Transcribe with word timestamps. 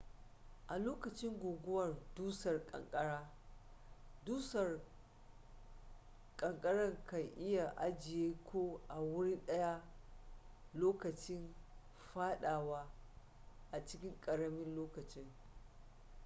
a 0.69 0.77
lokacin 0.77 1.33
guguwar 1.39 1.95
dusar 2.15 2.65
kankara 2.67 3.29
dusar 4.25 4.79
kanakara 6.37 6.97
kan 7.07 7.29
iya 7.37 7.73
ajiye 7.77 8.33
ku 8.51 8.81
a 8.87 8.99
wuri 8.99 9.35
daya 9.45 9.81
lokacin 10.73 11.55
fadawa 12.13 12.91
a 13.71 13.85
cikin 13.85 14.21
karamin 14.21 14.75
lokaci 14.75 15.25